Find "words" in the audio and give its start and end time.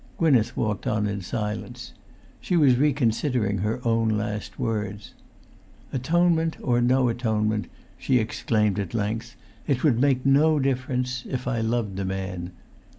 4.57-5.13